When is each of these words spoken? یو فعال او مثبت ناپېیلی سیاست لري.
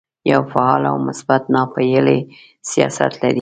یو 0.31 0.41
فعال 0.51 0.81
او 0.91 0.97
مثبت 1.07 1.43
ناپېیلی 1.53 2.19
سیاست 2.69 3.11
لري. 3.19 3.29